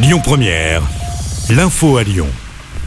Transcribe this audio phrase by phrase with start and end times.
[0.00, 0.82] Lyon Première,
[1.50, 2.28] l'info à Lyon.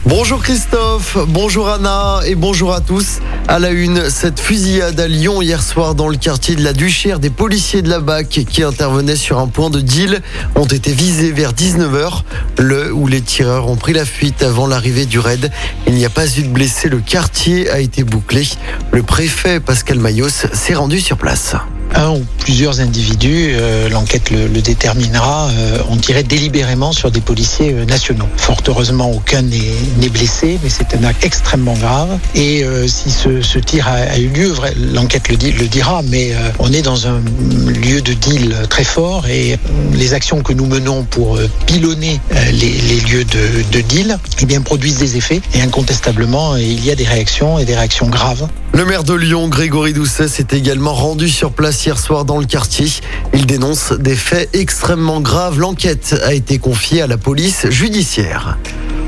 [0.06, 3.18] Bonjour Christophe, bonjour Anna et bonjour à tous.
[3.48, 7.18] À la une, cette fusillade à Lyon hier soir dans le quartier de la Duchère,
[7.18, 10.22] des policiers de la BAC qui intervenaient sur un point de deal
[10.54, 12.22] ont été visés vers 19h,
[12.58, 15.52] le où les tireurs ont pris la fuite avant l'arrivée du raid.
[15.86, 18.48] Il n'y a pas eu de blessés, le quartier a été bouclé.
[18.90, 21.56] Le préfet Pascal Mayos s'est rendu sur place
[21.94, 27.72] un ou plusieurs individus, euh, l'enquête le, déterminera, euh, on dirait délibérément sur des policiers
[27.72, 28.26] euh, nationaux.
[28.36, 32.18] Fort heureusement, aucun n'est blessé, mais c'est un acte extrêmement grave.
[32.34, 34.52] Et euh, si ce, tir a, eu lieu,
[34.92, 37.20] l'enquête le, dira, mais on est dans un
[37.66, 39.56] lieu de deal très fort et
[39.94, 42.20] les actions que nous menons pour pilonner
[42.52, 46.94] les, lieux de, de deal eh bien, produisent des effets et incontestablement, il y a
[46.94, 48.48] des réactions et des réactions graves.
[48.74, 52.46] Le maire de Lyon, Grégory Doucet, s'est également rendu sur place hier soir dans le
[52.46, 52.86] quartier.
[53.32, 55.58] Il dénonce des faits extrêmement graves.
[55.58, 58.58] L'enquête a été confiée à la police judiciaire.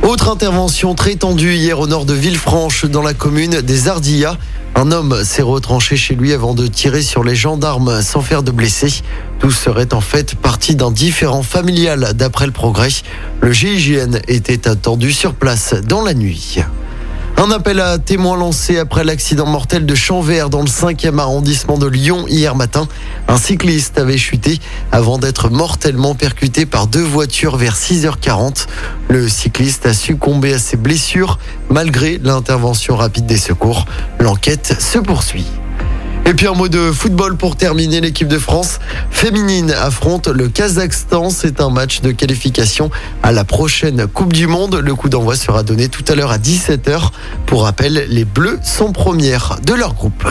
[0.03, 4.37] Autre intervention très tendue hier au nord de Villefranche, dans la commune des Ardillas.
[4.75, 8.51] Un homme s'est retranché chez lui avant de tirer sur les gendarmes sans faire de
[8.51, 9.03] blessés.
[9.39, 12.89] Tout serait en fait parti d'un différent familial d'après le progrès.
[13.41, 16.59] Le GIGN était attendu sur place dans la nuit.
[17.37, 21.87] Un appel à témoins lancé après l'accident mortel de Chanvert dans le 5e arrondissement de
[21.87, 22.87] Lyon hier matin.
[23.27, 24.61] Un cycliste avait chuté
[24.93, 28.67] avant d'être mortellement percuté par deux voitures vers 6h40.
[29.09, 31.39] Le cycliste a succombé à ses blessures
[31.71, 33.85] malgré l'intervention rapide des secours.
[34.21, 35.47] L'enquête se poursuit.
[36.27, 38.01] Et puis un mot de football pour terminer.
[38.01, 38.79] L'équipe de France
[39.11, 41.29] féminine affronte le Kazakhstan.
[41.31, 42.91] C'est un match de qualification
[43.23, 44.77] à la prochaine Coupe du Monde.
[44.77, 47.11] Le coup d'envoi sera donné tout à l'heure à 17h.
[47.47, 50.27] Pour rappel, les Bleus sont premières de leur groupe.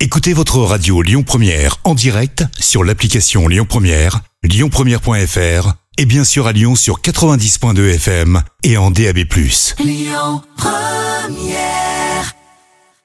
[0.00, 6.46] Écoutez votre radio Lyon Première en direct sur l'application Lyon Première, lyonpremière.fr et bien sûr
[6.46, 9.18] à Lyon sur 90.2 FM et en DAB+.
[9.80, 11.87] Lyon Première